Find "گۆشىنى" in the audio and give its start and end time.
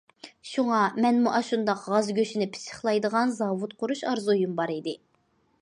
2.21-2.49